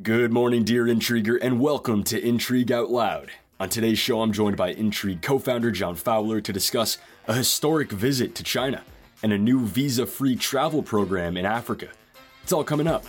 [0.00, 3.32] Good morning, dear intriguer, and welcome to Intrigue Out Loud.
[3.58, 7.90] On today's show, I'm joined by Intrigue co founder John Fowler to discuss a historic
[7.90, 8.84] visit to China
[9.24, 11.88] and a new visa free travel program in Africa.
[12.44, 13.04] It's all coming up.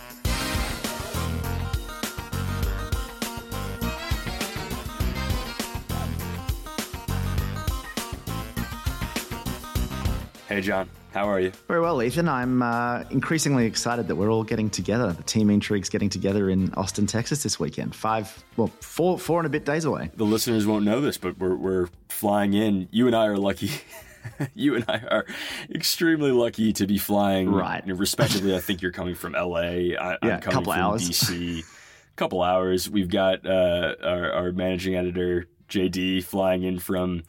[10.50, 10.90] Hey, John.
[11.14, 11.52] How are you?
[11.68, 12.28] Very well, Ethan.
[12.28, 15.12] I'm uh, increasingly excited that we're all getting together.
[15.12, 17.94] The team Intrigue's getting together in Austin, Texas this weekend.
[17.94, 20.10] Five, well, four, four and a bit days away.
[20.16, 22.88] The listeners won't know this, but we're, we're flying in.
[22.90, 23.70] You and I are lucky.
[24.56, 25.26] you and I are
[25.72, 27.48] extremely lucky to be flying.
[27.48, 27.86] Right.
[27.86, 29.60] Respectively, I think you're coming from LA.
[29.60, 31.08] I, yeah, I'm coming couple from hours.
[31.08, 31.64] DC.
[32.16, 32.90] couple hours.
[32.90, 37.22] We've got uh, our, our managing editor, JD, flying in from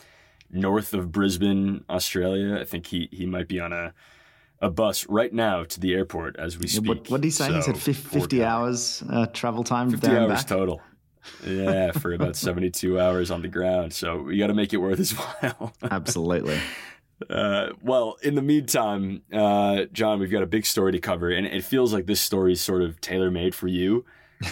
[0.52, 2.60] north of Brisbane, Australia.
[2.60, 3.94] I think he, he might be on a
[4.64, 6.88] a bus right now to the airport as we speak.
[6.88, 7.48] What, what did he say?
[7.52, 10.48] he So, said fif- 50 hours uh, travel time 50 there hours back.
[10.48, 10.82] total.
[11.44, 13.92] Yeah, for about 72 hours on the ground.
[13.92, 15.74] So we got to make it worth his while.
[15.90, 16.60] Absolutely.
[17.30, 21.46] Uh, well, in the meantime, uh, John, we've got a big story to cover, and
[21.46, 24.06] it feels like this story is sort of tailor made for you.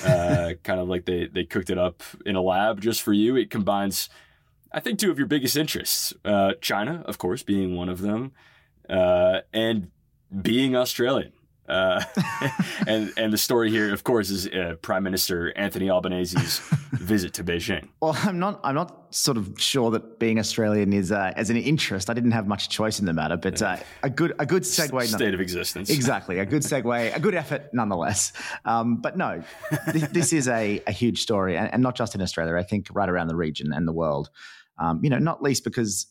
[0.05, 3.35] Uh, kind of like they, they cooked it up in a lab just for you.
[3.35, 4.07] It combines,
[4.71, 8.31] I think, two of your biggest interests uh, China, of course, being one of them,
[8.89, 9.89] uh, and
[10.41, 11.33] being Australian.
[11.69, 12.03] Uh,
[12.87, 16.59] and and the story here, of course, is uh, Prime Minister Anthony Albanese's
[16.93, 17.87] visit to Beijing.
[18.01, 18.59] Well, I'm not.
[18.63, 22.09] I'm not sort of sure that being Australian is uh, as an interest.
[22.09, 25.05] I didn't have much choice in the matter, but uh, a good a good segue.
[25.07, 25.89] State of existence.
[25.89, 28.33] Exactly, a good segue, a good effort nonetheless.
[28.65, 29.43] Um, but no,
[29.91, 32.55] this, this is a, a huge story, and, and not just in Australia.
[32.55, 34.29] I think right around the region and the world.
[34.79, 36.07] Um, you know, not least because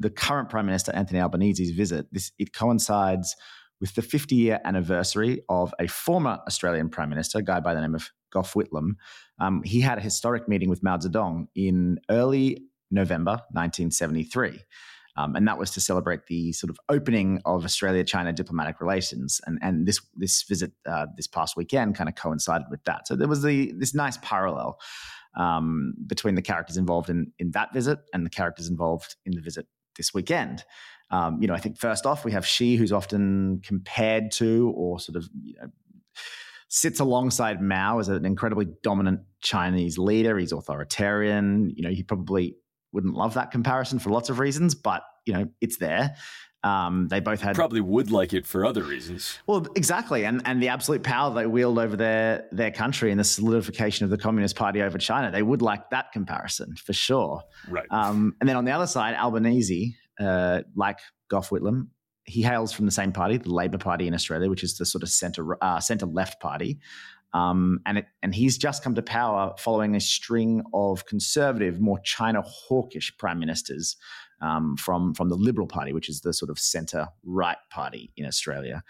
[0.00, 2.06] the current Prime Minister Anthony Albanese's visit.
[2.12, 3.36] This it coincides
[3.80, 7.80] with the 50 year anniversary of a former Australian Prime Minister, a guy by the
[7.80, 8.96] name of Gough Whitlam.
[9.38, 14.60] Um, he had a historic meeting with Mao Zedong in early November 1973.
[15.16, 19.60] Um, and that was to celebrate the sort of opening of Australia-China diplomatic relations, and
[19.62, 23.06] and this this visit uh, this past weekend kind of coincided with that.
[23.06, 24.80] So there was the this nice parallel
[25.36, 29.40] um, between the characters involved in in that visit and the characters involved in the
[29.40, 29.66] visit
[29.96, 30.64] this weekend.
[31.10, 34.98] Um, you know, I think first off we have Xi, who's often compared to or
[34.98, 35.68] sort of you know,
[36.68, 40.38] sits alongside Mao as an incredibly dominant Chinese leader.
[40.38, 41.72] He's authoritarian.
[41.76, 42.56] You know, he probably
[42.92, 46.16] wouldn't love that comparison for lots of reasons, but you know, it's there.
[46.64, 49.38] Um, they both had Probably would like it for other reasons.
[49.46, 53.24] well, exactly, and and the absolute power they wield over their their country and the
[53.24, 55.30] solidification of the Communist Party over China.
[55.30, 57.42] They would like that comparison for sure.
[57.68, 57.86] Right.
[57.90, 60.98] Um, and then on the other side, Albanese, uh, like
[61.28, 61.88] Gough Whitlam,
[62.24, 65.02] he hails from the same party, the Labor Party in Australia, which is the sort
[65.02, 66.78] of centre uh, centre left party.
[67.34, 71.98] Um, and it, and he's just come to power following a string of conservative, more
[72.00, 73.96] China hawkish prime ministers
[74.40, 78.24] um, from from the Liberal Party, which is the sort of centre right party in
[78.24, 78.82] Australia.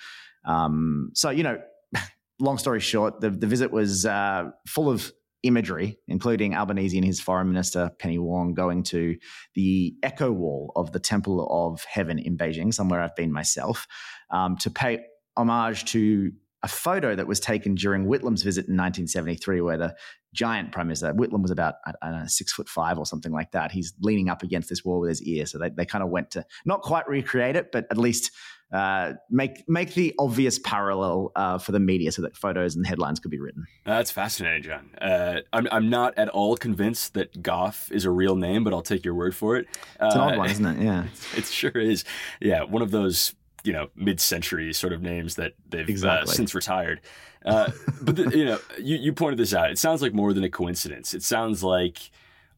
[0.45, 1.59] Um, so you know,
[2.39, 5.13] long story short, the the visit was uh, full of
[5.45, 9.17] imagery, including Albanese and his foreign minister Penny Wong going to
[9.55, 13.87] the echo wall of the Temple of Heaven in Beijing, somewhere I've been myself,
[14.31, 15.05] um, to pay
[15.37, 19.95] homage to a photo that was taken during Whitlam's visit in 1973, where the
[20.33, 23.71] giant prime minister Whitlam was about know six foot five or something like that.
[23.71, 26.31] He's leaning up against this wall with his ear, so they, they kind of went
[26.33, 28.33] to not quite recreate it, but at least
[28.75, 33.21] uh, make make the obvious parallel uh, for the media, so that photos and headlines
[33.21, 33.65] could be written.
[33.85, 34.91] That's fascinating, John.
[35.01, 38.83] Uh, I'm, I'm not at all convinced that Gough is a real name, but I'll
[38.83, 39.67] take your word for it.
[40.01, 40.83] It's an Uh, odd one, isn't it?
[40.83, 41.05] Yeah.
[41.37, 42.05] It sure is.
[42.41, 46.35] Yeah, one of those you know mid-century sort of names that they've uh, Exactly.
[46.35, 47.01] since retired.
[47.47, 47.71] Uh,
[48.03, 49.71] but the, you know, you, you pointed this out.
[49.71, 51.15] It sounds like more than a coincidence.
[51.15, 52.11] It sounds like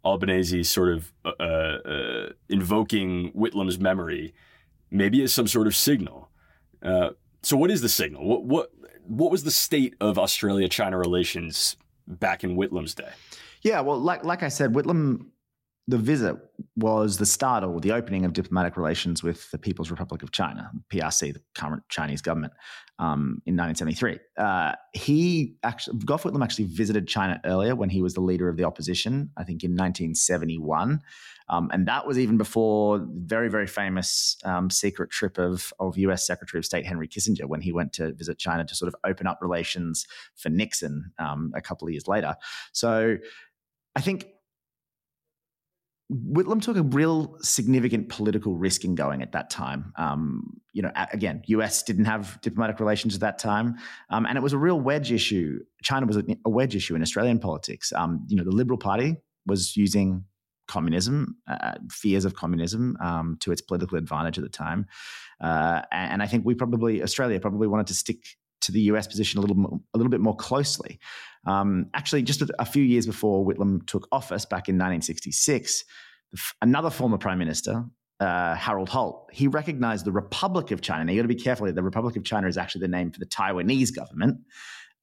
[0.05, 4.33] Albanese sort of uh, uh, invoking Whitlam's memory,
[4.91, 6.31] maybe as some sort of signal.
[6.83, 7.11] Uh,
[7.43, 8.27] so, what is the signal?
[8.27, 8.71] What what
[9.07, 11.77] what was the state of Australia-China relations
[12.07, 13.11] back in Whitlam's day?
[13.63, 15.27] Yeah, well, like like I said, Whitlam,
[15.89, 16.37] the visit
[16.75, 20.71] was the start or the opening of diplomatic relations with the People's Republic of China,
[20.91, 22.53] PRC, the current Chinese government,
[22.99, 24.19] um, in 1973.
[24.37, 28.57] Uh, he actually, Gough Whitlam actually visited China earlier when he was the leader of
[28.57, 31.03] the opposition, I think in 1971.
[31.49, 36.27] Um, and that was even before very, very famous um, secret trip of, of US
[36.27, 39.29] Secretary of State Henry Kissinger when he went to visit China to sort of open
[39.29, 40.05] up relations
[40.35, 42.35] for Nixon um, a couple of years later.
[42.73, 43.19] So
[43.95, 44.27] I think
[46.13, 49.93] Whitlam took a real significant political risk in going at that time.
[49.97, 53.77] Um, you know, again, US didn't have diplomatic relations at that time,
[54.11, 55.59] um, and it was a real wedge issue.
[55.83, 57.93] China was a, wedge issue in Australian politics.
[57.93, 59.17] Um, you know, the Liberal Party
[59.47, 60.25] was using
[60.69, 64.87] communism, uh, fears of communism, um, to its political advantage at the time,
[65.41, 69.39] uh, and I think we probably Australia probably wanted to stick to the US position
[69.39, 70.99] a little a little bit more closely.
[71.47, 75.85] Um, actually, just a, few years before Whitlam took office back in 1966,
[76.61, 77.85] another former prime minister,
[78.19, 81.05] uh, Harold Holt, he recognized the Republic of China.
[81.05, 81.71] Now you got to be careful.
[81.73, 84.39] The Republic of China is actually the name for the Taiwanese government.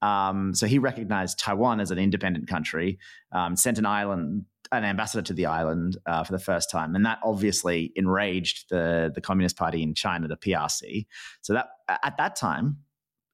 [0.02, 3.00] Um, so he recognized Taiwan as an independent country,
[3.32, 7.06] um, sent an island, an ambassador to the island uh, for the first time, and
[7.06, 11.06] that obviously enraged the the Communist Party in China, the PRC.
[11.42, 12.80] So that at that time,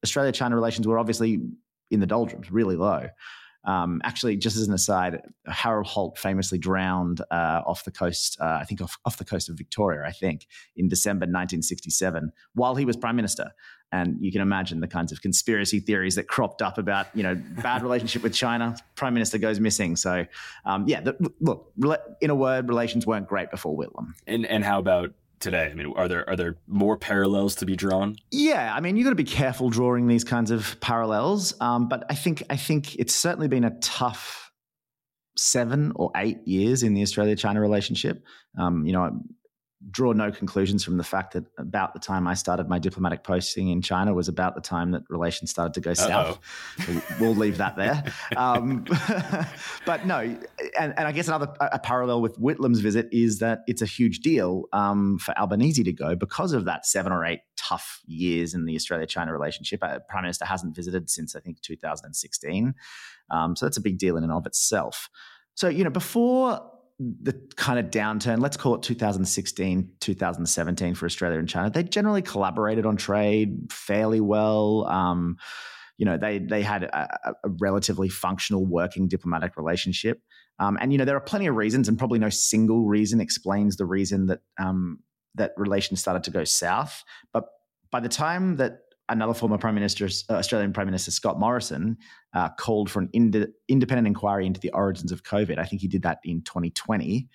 [0.04, 1.40] Australia-China relations were obviously
[1.90, 3.08] in the doldrums, really low.
[3.64, 8.58] Um, actually, just as an aside, Harold Holt famously drowned uh, off the coast, uh,
[8.60, 12.84] I think off, off the coast of Victoria, I think, in December 1967, while he
[12.84, 13.50] was prime minister.
[13.92, 17.34] And you can imagine the kinds of conspiracy theories that cropped up about, you know,
[17.60, 18.76] bad relationship with China.
[18.94, 19.96] Prime minister goes missing.
[19.96, 20.26] So,
[20.64, 21.72] um, yeah, the, look,
[22.20, 24.12] in a word, relations weren't great before Whitlam.
[24.28, 25.68] And and how about today?
[25.70, 28.16] I mean, are there are there more parallels to be drawn?
[28.30, 31.54] Yeah, I mean, you got to be careful drawing these kinds of parallels.
[31.60, 34.52] Um, but I think I think it's certainly been a tough
[35.36, 38.22] seven or eight years in the Australia China relationship.
[38.58, 39.20] Um, you know,
[39.90, 43.68] draw no conclusions from the fact that about the time I started my diplomatic posting
[43.68, 46.38] in China was about the time that relations started to go south.
[47.18, 48.04] We'll leave that there.
[48.36, 48.84] Um,
[49.86, 53.82] but no, and, and I guess another a parallel with Whitlam's visit is that it's
[53.82, 58.00] a huge deal um, for Albanese to go because of that seven or eight tough
[58.06, 59.82] years in the Australia-China relationship.
[59.82, 62.74] Uh, Prime Minister hasn't visited since I think 2016,
[63.30, 65.10] um, so that's a big deal in and of itself.
[65.54, 66.69] So you know before
[67.00, 72.20] the kind of downturn, let's call it 2016, 2017 for Australia and China, they generally
[72.20, 74.86] collaborated on trade fairly well.
[74.86, 75.38] Um,
[75.96, 80.20] you know, they they had a, a, relatively functional working diplomatic relationship.
[80.58, 83.76] Um, and you know, there are plenty of reasons, and probably no single reason explains
[83.76, 84.98] the reason that um,
[85.36, 87.02] that relations started to go south.
[87.32, 87.44] But
[87.90, 88.80] by the time that
[89.10, 91.98] another former Prime Minister, uh, Australian Prime Minister Scott Morrison,
[92.34, 95.58] uh, called for an ind- independent inquiry into the origins of COVID.
[95.58, 97.28] I think he did that in 2020.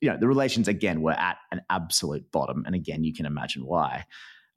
[0.00, 3.64] You know, the relations again were at an absolute bottom, and again, you can imagine
[3.64, 4.04] why.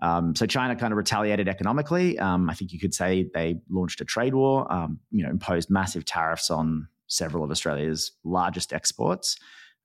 [0.01, 2.17] Um, so China kind of retaliated economically.
[2.19, 4.71] Um, I think you could say they launched a trade war.
[4.71, 9.38] Um, you know, imposed massive tariffs on several of Australia's largest exports.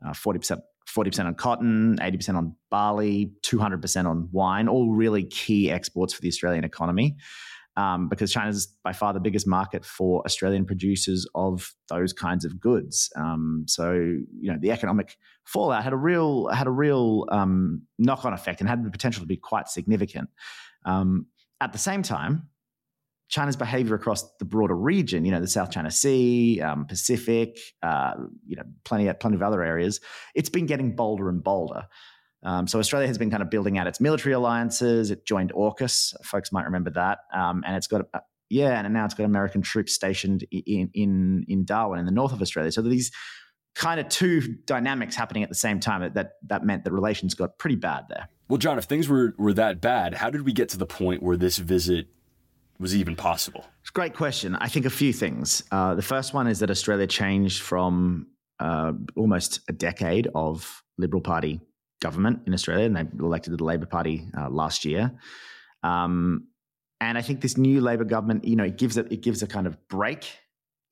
[0.04, 5.70] Uh, forty percent 40% on cotton, 80% on barley, 200% on wine, all really key
[5.70, 7.16] exports for the Australian economy.
[7.76, 12.60] Um, because China's by far the biggest market for Australian producers of those kinds of
[12.60, 13.10] goods.
[13.16, 18.24] Um, so you know the economic fallout had a real had a real um, knock
[18.24, 20.28] on effect and had the potential to be quite significant.
[20.84, 21.26] Um,
[21.60, 22.48] at the same time,
[23.28, 28.14] China's behavior across the broader region, you know, the South China Sea, um, Pacific, uh,
[28.46, 30.00] you know, plenty of, plenty of other areas,
[30.34, 31.86] it's been getting bolder and bolder.
[32.42, 35.10] Um, so Australia has been kind of building out its military alliances.
[35.10, 39.06] It joined AUKUS, folks might remember that, um, and it's got a, yeah, and now
[39.06, 42.70] it's got American troops stationed in in in Darwin in the north of Australia.
[42.70, 43.10] So these
[43.74, 47.34] kind of two dynamics happening at the same time that that, that meant that relations
[47.34, 48.28] got pretty bad there.
[48.48, 51.22] Well, John, if things were were that bad, how did we get to the point
[51.22, 52.08] where this visit
[52.78, 53.64] was even possible?
[53.80, 54.56] It's a great question.
[54.56, 55.62] I think a few things.
[55.70, 58.28] Uh, the first one is that Australia changed from
[58.60, 61.60] uh, almost a decade of Liberal Party
[62.00, 65.12] government in Australia, and they elected the Labor Party uh, last year.
[65.82, 66.48] Um,
[67.00, 69.46] and I think this new Labor government, you know, it gives it it gives a
[69.46, 70.38] kind of break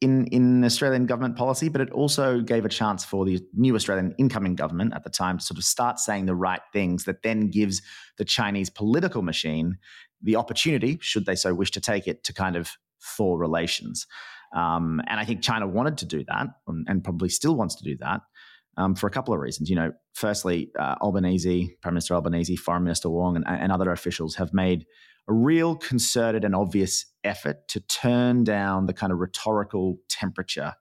[0.02, 4.14] in in Australian government policy, but it also gave a chance for the new Australian
[4.18, 7.48] incoming government at the time to sort of start saying the right things that then
[7.48, 7.80] gives
[8.18, 9.78] the Chinese political machine
[10.20, 12.72] the opportunity, should they so wish to take it, to kind of
[13.16, 14.06] thaw relations.
[14.54, 17.84] Um, and I think China wanted to do that and, and probably still wants to
[17.84, 18.20] do that
[18.76, 19.70] um, for a couple of reasons.
[19.70, 24.34] You know, firstly, uh, Albanese, Prime Minister Albanese, Foreign Minister Wong, and, and other officials
[24.36, 24.84] have made
[25.28, 30.74] a real concerted and obvious effort to turn down the kind of rhetorical temperature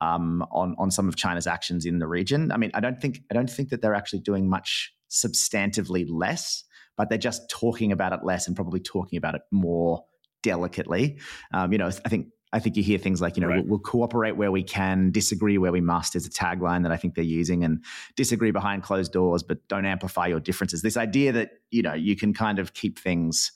[0.00, 2.52] um, on on some of China's actions in the region.
[2.52, 6.64] I mean, I don't think I don't think that they're actually doing much substantively less
[6.98, 10.04] but they're just talking about it less and probably talking about it more
[10.42, 11.18] delicately.
[11.54, 13.58] Um, you know, I think I think you hear things like, you know, right.
[13.58, 16.96] we'll, we'll, cooperate where we can, disagree where we must is a tagline that I
[16.96, 17.84] think they're using, and
[18.16, 20.82] disagree behind closed doors, but don't amplify your differences.
[20.82, 23.52] This idea that you know you can kind of keep things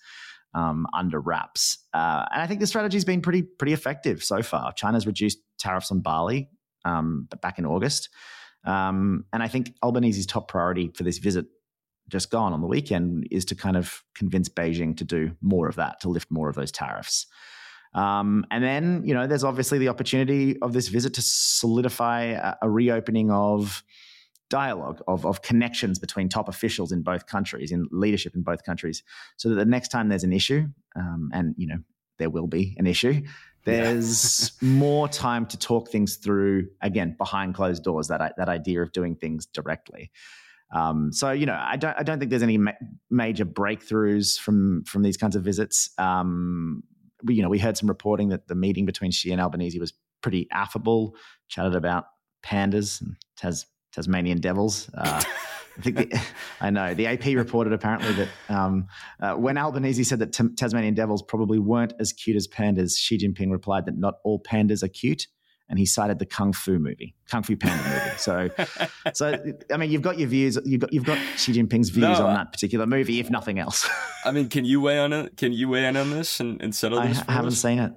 [0.55, 4.73] um, under wraps, uh, and I think the strategy's been pretty pretty effective so far.
[4.73, 6.51] China's reduced tariffs on barley,
[6.85, 8.09] um, back in August.
[8.65, 11.47] Um, and I think Albanese's top priority for this visit,
[12.09, 15.77] just gone on the weekend, is to kind of convince Beijing to do more of
[15.77, 17.27] that, to lift more of those tariffs.
[17.95, 22.55] Um, and then, you know, there's obviously the opportunity of this visit to solidify a,
[22.63, 23.83] a reopening of
[24.49, 29.03] dialogue, of, of connections between top officials in both countries, in leadership in both countries,
[29.37, 31.79] so that the next time there's an issue, um, and, you know,
[32.19, 33.23] there will be an issue,
[33.65, 34.69] there's yeah.
[34.69, 38.09] more time to talk things through again behind closed doors.
[38.09, 40.11] That that idea of doing things directly.
[40.75, 42.73] Um, so you know, I don't I don't think there's any ma-
[43.11, 45.91] major breakthroughs from from these kinds of visits.
[45.99, 46.83] Um,
[47.25, 49.93] we, you know, we heard some reporting that the meeting between Xi and Albanese was
[50.23, 51.17] pretty affable,
[51.49, 52.05] chatted about
[52.45, 54.91] pandas and Tas- Tasmanian devils.
[54.97, 55.23] Uh,
[55.79, 56.23] I think the,
[56.61, 58.87] I know the AP reported apparently that um,
[59.21, 63.19] uh, when Albanese said that t- Tasmanian devils probably weren't as cute as pandas, Xi
[63.19, 65.27] Jinping replied that not all pandas are cute,
[65.73, 68.11] and he cited the Kung Fu movie, Kung Fu Panda movie.
[68.19, 68.51] So,
[69.15, 72.27] so I mean, you've got your views, you've got you've got Xi Jinping's views no,
[72.27, 73.89] on that particular movie, if nothing else.
[74.27, 75.39] I mean, can you weigh on it?
[75.39, 77.21] Can you weigh in on this and, and settle this?
[77.21, 77.91] I, I haven't seen it.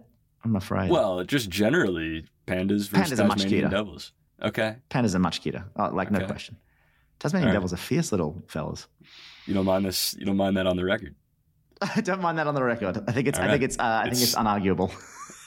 [0.46, 0.90] I'm afraid.
[0.90, 4.14] Well, just generally, pandas versus pandas Tasmanian devils.
[4.42, 4.78] Okay.
[4.90, 5.66] Pandas are much cuter.
[5.76, 6.20] Oh, like okay.
[6.20, 6.56] no question.
[7.20, 7.54] Tasmanian right.
[7.54, 8.88] devils are fierce little fellas.
[9.48, 10.16] You don't mind this?
[10.18, 11.14] You don't mind that on the record?
[11.82, 13.04] I don't mind that on the record.
[13.06, 13.38] I think it's.
[13.38, 13.78] I think it's.
[13.78, 14.94] Uh, I it's, think it's unarguable.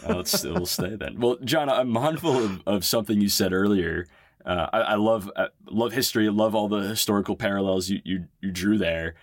[0.09, 1.19] Uh, it's, it'll stay then.
[1.19, 4.07] Well, John, I'm mindful of, of something you said earlier.
[4.45, 6.29] Uh, I, I, love I love history.
[6.31, 9.15] Love all the historical parallels you, you you drew there.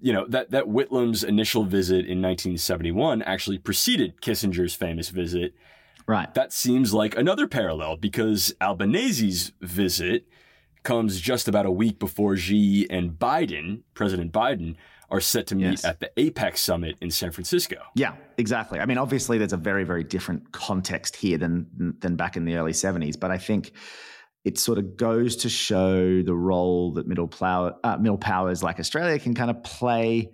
[0.00, 5.54] You know that that Whitlam's initial visit in 1971 actually preceded Kissinger's famous visit.
[6.06, 6.32] Right.
[6.34, 10.26] That seems like another parallel because Albanese's visit
[10.82, 14.76] comes just about a week before Xi and Biden, President Biden,
[15.10, 15.84] are set to meet yes.
[15.84, 17.76] at the APEC summit in San Francisco.
[17.94, 18.80] Yeah, exactly.
[18.80, 21.66] I mean, obviously, there's a very, very different context here than
[22.00, 23.72] than back in the early '70s, but I think
[24.44, 28.80] it sort of goes to show the role that middle, plow, uh, middle powers like
[28.80, 30.32] Australia can kind of play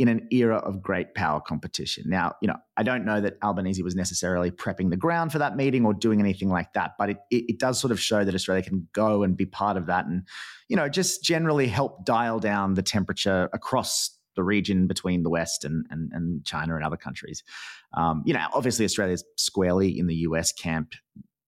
[0.00, 2.04] in an era of great power competition.
[2.06, 5.56] Now, you know, I don't know that Albanese was necessarily prepping the ground for that
[5.56, 8.34] meeting or doing anything like that, but it, it, it, does sort of show that
[8.34, 10.26] Australia can go and be part of that and,
[10.68, 15.66] you know, just generally help dial down the temperature across the region between the West
[15.66, 17.44] and, and, and China and other countries.
[17.92, 20.94] Um, you know, obviously Australia's squarely in the US camp,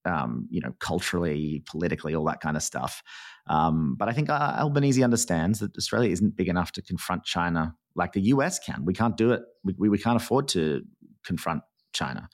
[0.05, 3.03] um, you know, culturally, politically, all that kind of stuff.
[3.49, 7.75] Um, but I think uh, Albanese understands that Australia isn't big enough to confront China
[7.95, 8.85] like the US can.
[8.85, 9.43] We can't do it.
[9.65, 10.83] We, we can't afford to
[11.25, 12.29] confront China,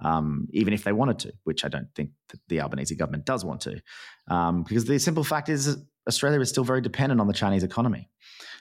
[0.00, 2.10] um, even if they wanted to, which I don't think
[2.48, 3.80] the Albanese government does want to.
[4.28, 8.10] Um, because the simple fact is, Australia is still very dependent on the Chinese economy.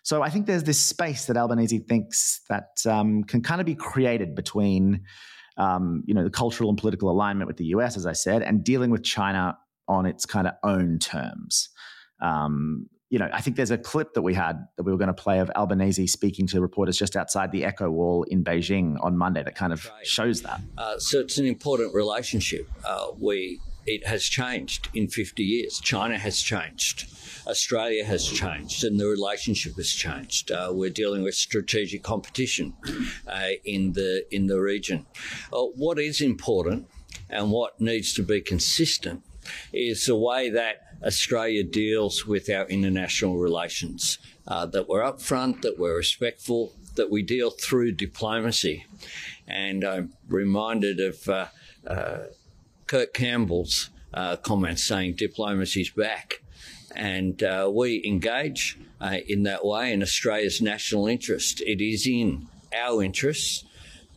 [0.03, 3.75] So I think there's this space that Albanese thinks that um, can kind of be
[3.75, 5.01] created between,
[5.57, 8.63] um, you know, the cultural and political alignment with the US, as I said, and
[8.63, 9.57] dealing with China
[9.87, 11.69] on its kind of own terms.
[12.21, 15.13] Um, you know, I think there's a clip that we had that we were going
[15.13, 19.15] to play of Albanese speaking to reporters just outside the Echo Wall in Beijing on
[19.15, 20.59] Monday that kind of shows that.
[20.79, 22.67] Uh, so it's an important relationship.
[22.83, 25.79] Uh, we it has changed in 50 years.
[25.79, 27.05] China has changed.
[27.45, 30.49] Australia has changed, and the relationship has changed.
[30.49, 32.73] Uh, we're dealing with strategic competition
[33.27, 35.05] uh, in the in the region.
[35.51, 36.87] Uh, what is important
[37.29, 39.23] and what needs to be consistent
[39.73, 44.17] is the way that Australia deals with our international relations.
[44.47, 48.85] Uh, that we're upfront, that we're respectful, that we deal through diplomacy.
[49.47, 51.47] And I'm reminded of uh,
[51.87, 52.17] uh,
[52.87, 56.41] Kurt Campbell's uh, comments saying diplomacy's back.
[56.95, 61.61] And uh, we engage uh, in that way in Australia's national interest.
[61.61, 63.65] It is in our interests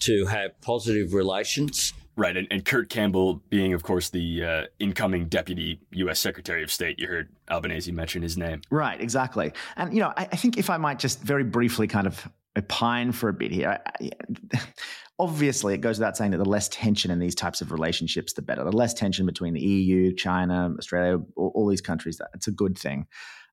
[0.01, 5.29] to have positive relations Right, and, and Kurt Campbell being, of course, the uh, incoming
[5.29, 6.19] deputy U.S.
[6.19, 6.99] Secretary of State.
[6.99, 8.63] You heard Albanese mention his name.
[8.71, 9.53] Right, exactly.
[9.77, 13.13] And, you know, I, I think if I might just very briefly kind of opine
[13.13, 14.11] for a bit here, I,
[15.19, 18.43] obviously it goes without saying that the less tension in these types of relationships, the
[18.43, 18.65] better.
[18.65, 22.79] The less tension between the EU, China, Australia, all, all these countries, it's a good
[22.79, 23.07] thing.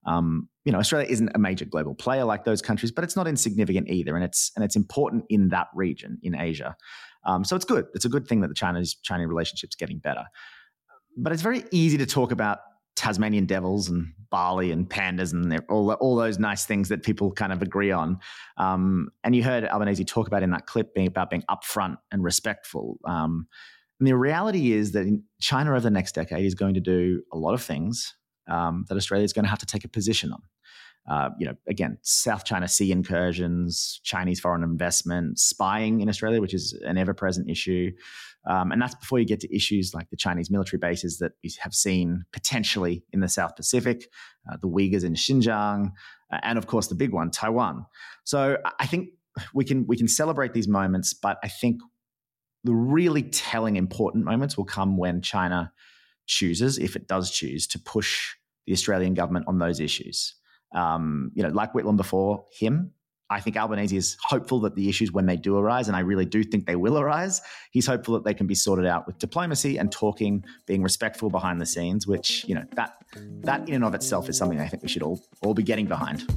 [0.06, 3.28] Um, you know, Australia isn't a major global player like those countries, but it's not
[3.28, 6.76] insignificant either, and it's and it's important in that region in Asia.
[7.26, 7.86] Um, so it's good.
[7.94, 10.26] It's a good thing that the Chinese Chinese relationship's getting better.
[11.18, 12.60] But it's very easy to talk about
[12.96, 17.54] Tasmanian devils and barley and pandas and all all those nice things that people kind
[17.54, 18.20] of agree on.
[18.58, 22.24] Um, and you heard Albanese talk about in that clip being about being upfront and
[22.24, 22.98] respectful.
[23.06, 23.48] Um,
[24.00, 25.06] and the reality is that
[25.40, 28.16] China over the next decade is going to do a lot of things
[28.50, 30.42] um, that Australia is going to have to take a position on.
[31.10, 36.54] Uh, you know, again, South China Sea incursions, Chinese foreign investment, spying in Australia, which
[36.54, 37.92] is an ever present issue.
[38.46, 41.52] Um, and that's before you get to issues like the Chinese military bases that we
[41.60, 44.10] have seen potentially in the South Pacific,
[44.52, 45.92] uh, the Uyghurs in Xinjiang,
[46.32, 47.86] uh, and of course the big one, Taiwan.
[48.24, 49.10] So I think
[49.54, 51.82] we can we can celebrate these moments, but I think
[52.64, 55.72] the really telling important moments will come when China
[56.28, 60.36] chooses, if it does choose, to push the Australian government on those issues.
[60.74, 62.94] Um, you know, like Whitlam before him,
[63.30, 66.26] I think Albanese is hopeful that the issues, when they do arise, and I really
[66.26, 69.78] do think they will arise, he's hopeful that they can be sorted out with diplomacy
[69.78, 72.06] and talking, being respectful behind the scenes.
[72.06, 72.96] Which you know that
[73.42, 75.88] that in and of itself is something I think we should all all be getting
[75.88, 76.28] behind.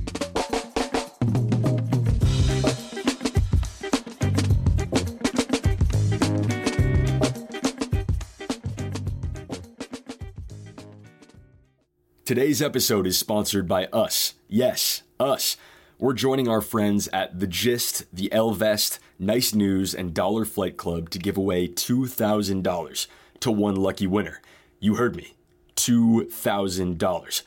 [12.26, 14.34] Today's episode is sponsored by us.
[14.48, 15.56] Yes, us.
[15.96, 20.76] We're joining our friends at The Gist, The L Vest, Nice News, and Dollar Flight
[20.76, 23.06] Club to give away $2,000
[23.38, 24.42] to one lucky winner.
[24.80, 25.36] You heard me.
[25.76, 27.42] $2,000.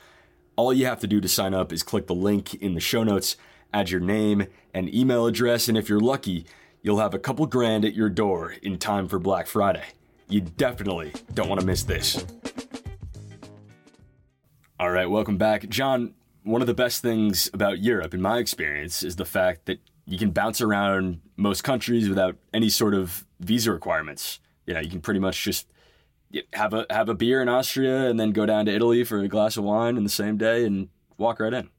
[0.56, 3.04] All you have to do to sign up is click the link in the show
[3.04, 3.36] notes,
[3.74, 6.46] add your name and email address, and if you're lucky,
[6.82, 9.88] you'll have a couple grand at your door in time for Black Friday.
[10.30, 12.26] You definitely don't want to miss this.
[14.80, 15.68] All right, welcome back.
[15.68, 19.80] John, one of the best things about Europe, in my experience, is the fact that
[20.06, 24.40] you can bounce around most countries without any sort of visa requirements.
[24.66, 25.68] You know, you can pretty much just
[26.54, 29.28] have a have a beer in Austria and then go down to Italy for a
[29.28, 31.70] glass of wine in the same day and walk right in.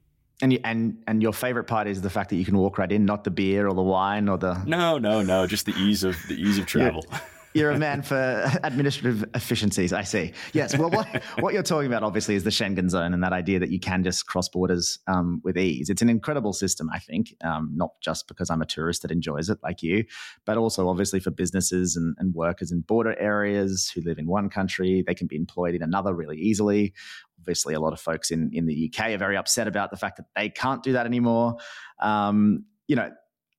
[0.43, 2.91] And you, and and your favorite part is the fact that you can walk right
[2.91, 6.03] in, not the beer or the wine or the no, no, no, just the ease
[6.03, 7.03] of the ease of travel.
[7.11, 7.19] Yeah.
[7.53, 9.93] You're a man for administrative efficiencies.
[9.93, 10.33] I see.
[10.53, 10.77] Yes.
[10.77, 11.07] Well, what,
[11.39, 14.03] what you're talking about, obviously, is the Schengen zone and that idea that you can
[14.03, 15.89] just cross borders um, with ease.
[15.89, 19.49] It's an incredible system, I think, um, not just because I'm a tourist that enjoys
[19.49, 20.05] it like you,
[20.45, 24.49] but also obviously for businesses and, and workers in border areas who live in one
[24.49, 25.03] country.
[25.05, 26.93] They can be employed in another really easily
[27.39, 30.17] obviously a lot of folks in, in the UK are very upset about the fact
[30.17, 31.57] that they can't do that anymore.
[31.99, 33.09] Um, you know,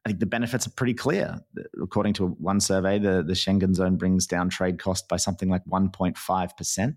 [0.05, 1.41] I think the benefits are pretty clear.
[1.81, 5.65] According to one survey, the, the Schengen zone brings down trade cost by something like
[5.67, 6.97] 1.5%.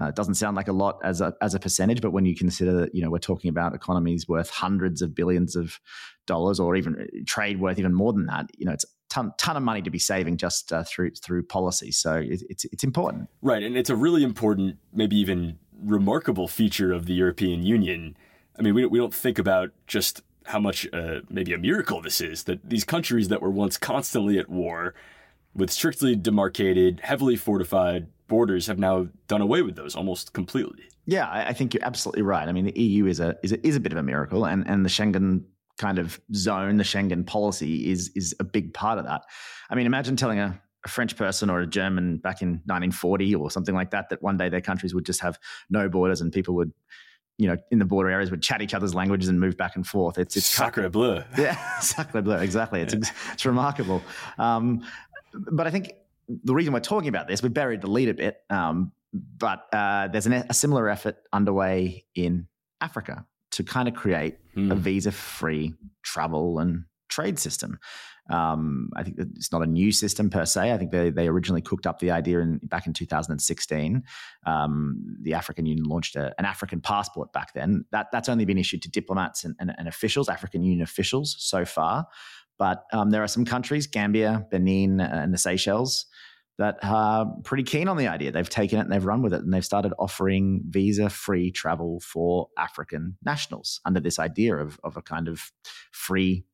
[0.00, 2.34] Uh, it doesn't sound like a lot as a, as a percentage, but when you
[2.34, 5.78] consider that, you know, we're talking about economies worth hundreds of billions of
[6.26, 9.32] dollars or even uh, trade worth even more than that, you know, it's a ton,
[9.38, 11.92] ton of money to be saving just uh, through, through policy.
[11.92, 13.28] So it, it's, it's important.
[13.40, 13.62] Right.
[13.62, 18.16] And it's a really important, maybe even remarkable feature of the European Union.
[18.58, 22.20] I mean, we, we don't think about just how much uh, maybe a miracle this
[22.20, 24.94] is that these countries that were once constantly at war
[25.54, 30.84] with strictly demarcated, heavily fortified borders have now done away with those almost completely.
[31.06, 32.48] Yeah, I think you're absolutely right.
[32.48, 34.66] I mean, the EU is a is a, is a bit of a miracle, and
[34.66, 35.44] and the Schengen
[35.76, 39.22] kind of zone, the Schengen policy is is a big part of that.
[39.68, 43.50] I mean, imagine telling a, a French person or a German back in 1940 or
[43.50, 46.54] something like that that one day their countries would just have no borders and people
[46.54, 46.72] would
[47.38, 49.86] you know, in the border areas would chat each other's languages and move back and
[49.86, 50.18] forth.
[50.18, 51.22] It's it's sacre bleu.
[51.38, 52.36] Yeah, sacre bleu.
[52.36, 52.80] Exactly.
[52.80, 53.32] It's yeah.
[53.32, 54.02] it's remarkable.
[54.38, 54.84] Um,
[55.32, 55.92] but I think
[56.28, 58.40] the reason we're talking about this, we buried the lead a bit.
[58.50, 62.46] Um, but uh, there's an, a similar effort underway in
[62.80, 67.78] Africa to kind of create a visa-free travel and trade system.
[68.30, 70.72] Um, I think it's not a new system per se.
[70.72, 74.02] I think they, they originally cooked up the idea in, back in 2016.
[74.46, 77.84] Um, the African Union launched a, an African passport back then.
[77.92, 81.64] That, that's only been issued to diplomats and, and, and officials, African Union officials so
[81.64, 82.06] far.
[82.58, 86.06] But um, there are some countries, Gambia, Benin, uh, and the Seychelles,
[86.56, 88.30] that are pretty keen on the idea.
[88.30, 92.00] They've taken it and they've run with it, and they've started offering visa free travel
[92.00, 95.52] for African nationals under this idea of, of a kind of
[95.90, 96.44] free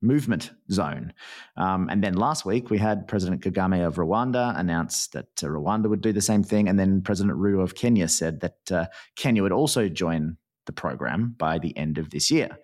[0.00, 1.12] movement zone.
[1.56, 5.88] Um, and then last week, we had President Kagame of Rwanda announce that uh, Rwanda
[5.88, 6.68] would do the same thing.
[6.68, 11.34] And then President Ruto of Kenya said that uh, Kenya would also join the program
[11.38, 12.58] by the end of this year.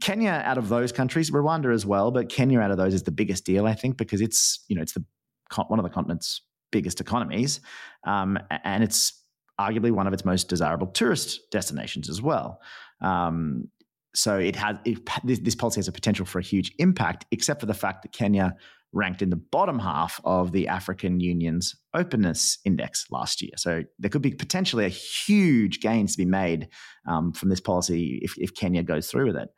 [0.00, 3.10] Kenya out of those countries, Rwanda as well, but Kenya out of those is the
[3.10, 5.04] biggest deal, I think, because it's you know it's the
[5.68, 6.40] one of the continent's
[6.72, 7.60] biggest economies,
[8.04, 9.22] um, and it's
[9.60, 12.60] arguably one of its most desirable tourist destinations as well.
[13.00, 13.68] Um,
[14.14, 17.66] so it has it, this policy has a potential for a huge impact, except for
[17.66, 18.54] the fact that Kenya
[18.94, 23.50] ranked in the bottom half of the African Union's openness index last year.
[23.56, 26.68] So there could be potentially a huge gains to be made
[27.06, 29.48] um, from this policy if, if, Kenya goes through with it.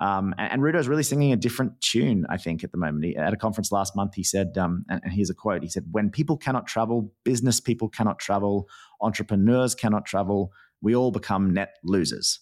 [0.00, 3.04] Um, and, and Ruto is really singing a different tune, I think, at the moment.
[3.04, 5.68] He, at a conference last month, he said, um, and, and here's a quote: He
[5.68, 8.68] said, "When people cannot travel, business people cannot travel,
[9.02, 12.40] entrepreneurs cannot travel, we all become net losers."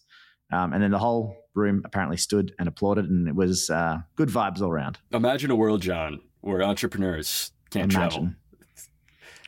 [0.52, 4.28] Um, and then the whole room apparently stood and applauded, and it was uh, good
[4.28, 4.98] vibes all around.
[5.12, 8.10] Imagine a world, John, where entrepreneurs can't Imagine.
[8.10, 8.34] travel.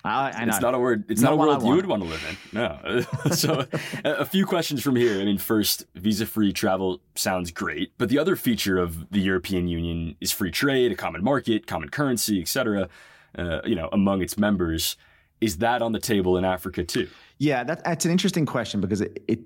[0.05, 0.53] I, I know.
[0.53, 1.05] It's not a word.
[1.09, 2.59] It's Not not, a world you would want to live in.
[2.59, 3.05] No.
[3.33, 3.67] so,
[4.05, 5.21] a a few questions from here.
[5.21, 10.17] I mean, first, visa-free travel sounds great, but the other feature of the European Union
[10.21, 12.89] is free trade, a common market, common currency, etc.
[13.37, 14.97] Uh, you know, among its members.
[15.41, 17.09] Is that on the table in Africa too?
[17.39, 19.39] Yeah, that, that's an interesting question because it, it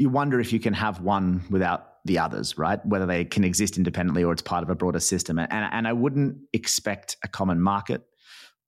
[0.00, 2.84] you wonder if you can have one without the others, right?
[2.86, 5.38] Whether they can exist independently or it's part of a broader system.
[5.38, 8.02] And, and I wouldn't expect a common market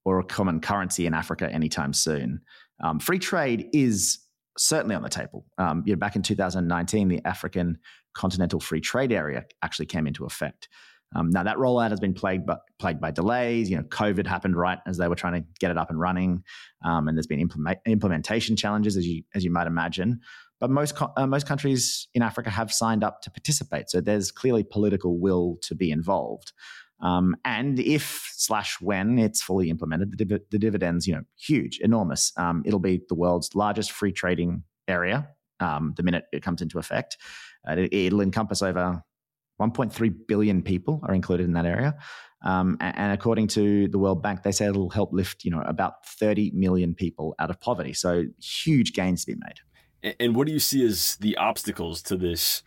[0.05, 2.42] or a common currency in Africa anytime soon.
[2.85, 4.18] Um, free trade is
[4.59, 5.47] certainly on the table.
[5.57, 7.79] Um, you know, back in 2019, the African
[8.14, 10.68] Continental Free Trade Area actually came into effect.
[11.14, 13.70] Um, now that rollout has been plagued by, plagued by delays.
[13.70, 16.42] You know, COVID happened right as they were trying to get it up and running,
[16.85, 20.20] um, and there's been implement, implementation challenges, as you as you might imagine.
[20.61, 24.62] But most uh, most countries in Africa have signed up to participate, so there's clearly
[24.62, 26.53] political will to be involved.
[27.01, 31.81] Um, and if slash when it's fully implemented, the, div- the dividends, you know, huge,
[31.81, 32.33] enormous.
[32.37, 36.79] Um, it'll be the world's largest free trading area um, the minute it comes into
[36.79, 37.16] effect.
[37.68, 39.03] Uh, it, it'll encompass over
[39.70, 41.96] 1.3 billion people are included in that area.
[42.44, 46.05] Um, and, according to the World Bank, they say it'll help lift, you know, about
[46.07, 47.92] 30 million people out of poverty.
[47.92, 50.14] So huge gains to be made.
[50.18, 52.62] And what do you see as the obstacles to this?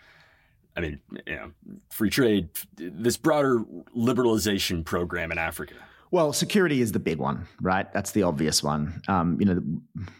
[0.78, 1.52] I mean, you know,
[1.90, 3.60] free trade, this broader
[3.96, 5.76] liberalization program in Africa.
[6.16, 7.92] Well, security is the big one, right?
[7.92, 9.02] That's the obvious one.
[9.10, 9.62] Um, you know,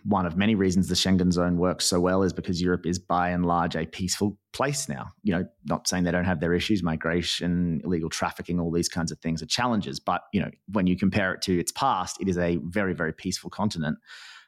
[0.04, 3.30] one of many reasons the Schengen zone works so well is because Europe is by
[3.30, 5.14] and large a peaceful place now.
[5.24, 9.10] You know, not saying they don't have their issues, migration, illegal trafficking, all these kinds
[9.10, 10.02] of things are challenges.
[10.02, 13.14] But, you know, when you compare it to its past, it is a very, very
[13.14, 13.98] peaceful continent.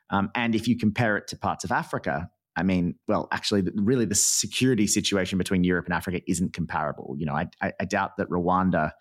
[0.09, 4.03] Um, and if you compare it to parts of Africa, I mean, well, actually, really,
[4.03, 7.15] the security situation between Europe and Africa isn't comparable.
[7.17, 8.91] You know, I, I, I doubt that Rwanda,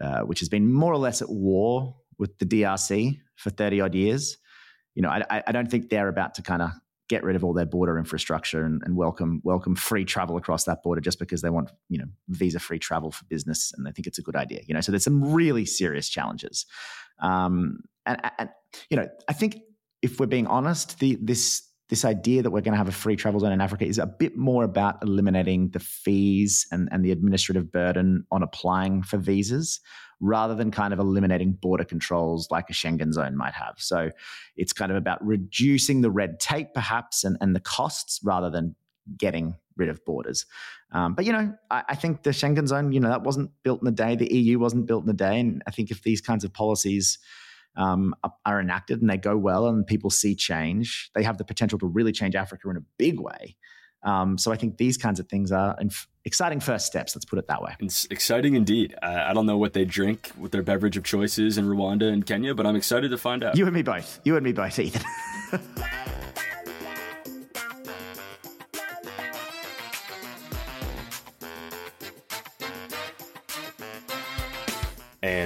[0.00, 3.94] uh, which has been more or less at war with the DRC for 30 odd
[3.94, 4.36] years,
[4.94, 6.70] you know, I, I- don't think they're about to kind of
[7.08, 10.82] get rid of all their border infrastructure and, and welcome welcome free travel across that
[10.82, 14.06] border just because they want you know visa free travel for business and they think
[14.06, 14.60] it's a good idea.
[14.66, 16.66] You know, so there's some really serious challenges,
[17.20, 18.50] um, and, and
[18.90, 19.60] you know, I think
[20.02, 23.16] if we're being honest, the this this idea that we're going to have a free
[23.16, 27.12] travel zone in Africa is a bit more about eliminating the fees and, and the
[27.12, 29.80] administrative burden on applying for visas
[30.20, 33.74] rather than kind of eliminating border controls like a Schengen zone might have.
[33.78, 34.10] So
[34.56, 38.74] it's kind of about reducing the red tape perhaps and, and the costs rather than
[39.16, 40.44] getting rid of borders.
[40.92, 43.80] Um, but, you know, I, I think the Schengen zone, you know, that wasn't built
[43.80, 44.16] in a day.
[44.16, 45.40] The EU wasn't built in a day.
[45.40, 47.18] And I think if these kinds of policies
[47.78, 48.14] um,
[48.44, 51.86] are enacted and they go well and people see change, they have the potential to
[51.86, 53.56] really change Africa in a big way.
[54.02, 57.16] Um, so I think these kinds of things are inf- exciting first steps.
[57.16, 57.74] Let's put it that way.
[57.80, 58.94] It's exciting indeed.
[59.02, 62.12] Uh, I don't know what they drink, what their beverage of choice is in Rwanda
[62.12, 63.56] and Kenya, but I'm excited to find out.
[63.56, 64.20] You and me both.
[64.24, 65.02] You and me both, Ethan.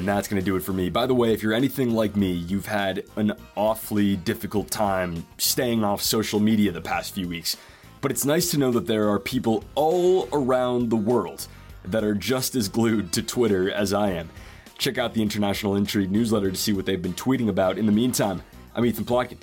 [0.03, 0.91] And that's going to do it for me.
[0.91, 5.85] By the way, if you're anything like me, you've had an awfully difficult time staying
[5.85, 7.57] off social media the past few weeks.
[8.01, 11.47] But it's nice to know that there are people all around the world
[11.85, 14.29] that are just as glued to Twitter as I am.
[14.77, 17.79] Check out the International Intrigue newsletter to see what they've been tweeting about.
[17.79, 18.43] In the meantime,
[18.75, 19.39] I'm Ethan Plotkin.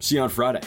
[0.00, 0.60] See you on Friday.